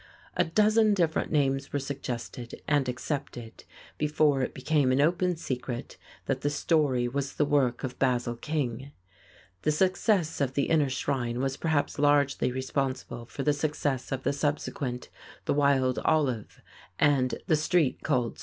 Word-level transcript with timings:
A 0.35 0.43
dozen 0.43 0.95
different 0.95 1.31
names 1.31 1.71
were 1.71 1.77
suggested 1.77 2.59
and 2.67 2.89
accepted 2.89 3.65
before 3.99 4.41
it 4.41 4.51
became 4.51 4.91
an 4.91 4.99
open 4.99 5.35
secret 5.35 5.97
that 6.25 6.41
the 6.41 6.49
story 6.49 7.07
was 7.07 7.33
the 7.35 7.45
work 7.45 7.83
of 7.83 7.99
Basil 7.99 8.35
King. 8.35 8.93
The 9.61 9.71
success 9.71 10.41
of 10.41 10.55
"The 10.55 10.69
Inner 10.71 10.89
Shrine" 10.89 11.39
was 11.39 11.55
perhaps 11.55 11.99
largely 11.99 12.51
responsible 12.51 13.27
for 13.27 13.43
the 13.43 13.53
success 13.53 14.11
of 14.11 14.23
the 14.23 14.33
subsequent 14.33 15.09
"The 15.45 15.53
Wild 15.53 15.99
Olive" 15.99 16.63
and 16.97 17.35
"The 17.45 17.55
Street 17.55 18.01
Called 18.01 18.39
Straight." 18.39 18.39